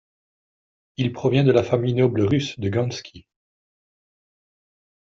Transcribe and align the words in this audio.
Il 0.97 1.13
provient 1.13 1.43
de 1.43 1.51
la 1.51 1.61
famille 1.61 1.93
noble 1.93 2.21
russe 2.23 2.59
de 2.59 2.69
Ganskiy. 2.69 3.27